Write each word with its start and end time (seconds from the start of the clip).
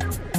Bye. 0.00 0.33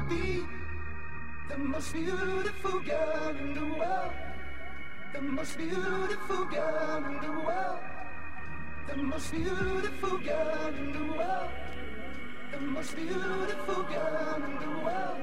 could 0.00 0.08
be 0.08 0.46
the 1.48 1.58
most 1.58 1.92
beautiful 1.92 2.80
girl 2.80 3.36
in 3.38 3.54
the 3.54 3.66
world. 3.78 4.12
The 5.12 5.20
most 5.20 5.58
beautiful 5.58 6.44
girl 6.44 7.04
in 7.04 7.20
the 7.20 7.32
world. 7.46 7.80
The 8.86 8.96
most 8.96 9.32
beautiful 9.32 10.18
girl 10.18 10.74
in 10.78 10.92
the 10.92 11.04
world. 11.18 11.50
The 12.52 12.60
most 12.60 12.96
beautiful 12.96 13.82
girl 13.82 14.42
in 14.48 14.54
the 14.62 14.70
world. 14.84 15.18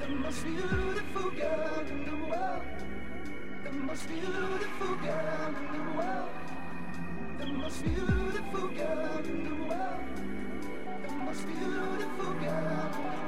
The 0.00 0.08
most 0.08 0.44
beautiful 0.44 1.30
girl 1.30 1.86
in 1.90 2.04
the 2.04 2.16
world. 2.28 2.62
The 3.64 3.72
most 3.72 4.08
beautiful 4.08 4.94
girl 5.06 5.54
in 5.60 5.66
the 5.74 5.84
world. 5.96 6.30
The 7.38 7.46
most 7.46 7.84
beautiful 7.84 8.68
girl 8.68 9.24
in 9.24 9.44
the 9.44 9.54
world. 9.68 10.00
The 11.06 11.12
most 11.14 11.46
beautiful 11.46 12.32
girl. 12.34 13.13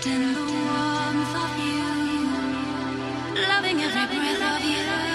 trapped 0.00 0.06
in 0.06 0.34
the 0.34 0.40
warmth 0.40 1.34
of 1.36 1.58
you, 1.58 1.82
loving 3.48 3.82
every 3.82 4.18
breath 4.18 4.42
of 4.42 4.64
you. 4.64 5.09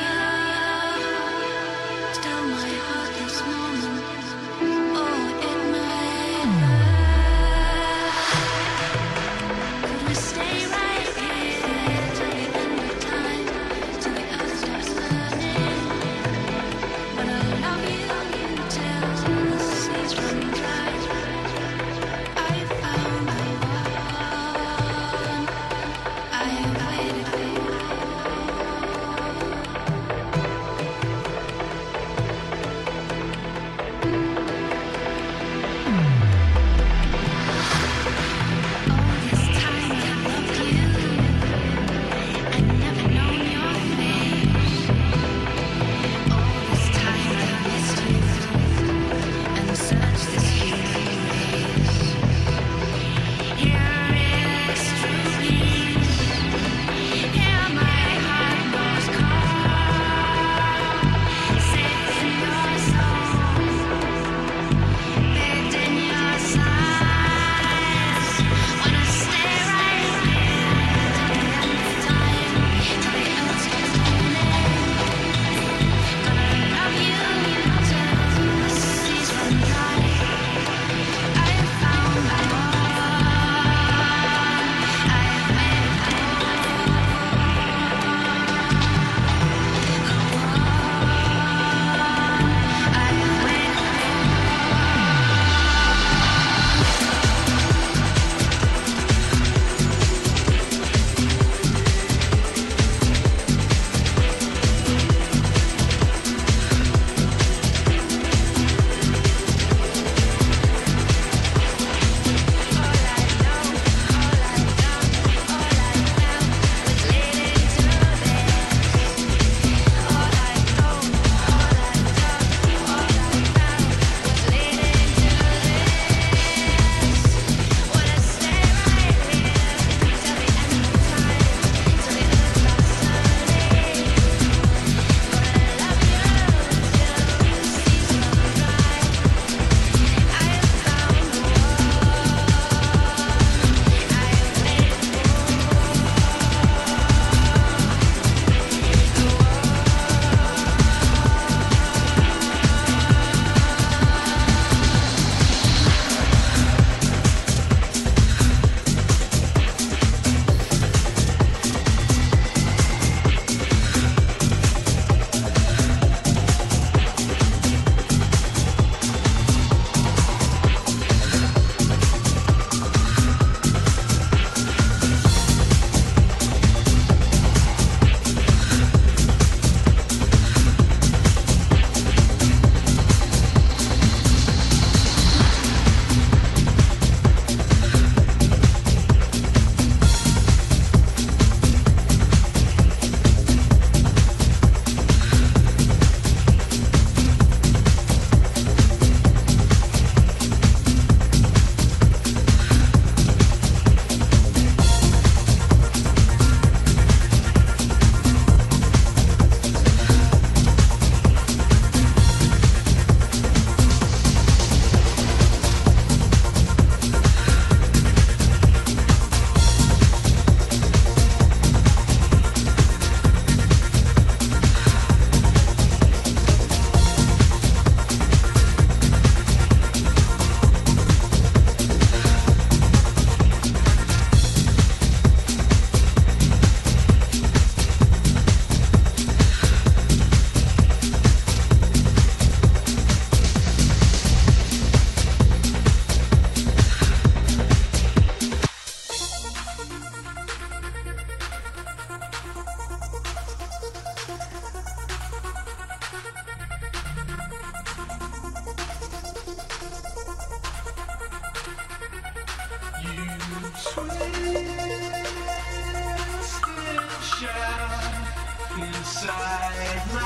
inside 268.77 270.01
my 270.13 270.19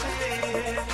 head. 0.00 0.93